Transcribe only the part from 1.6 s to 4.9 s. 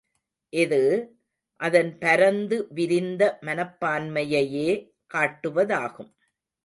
அதன் பரந்து விரிந்த மனப்பான்மையையே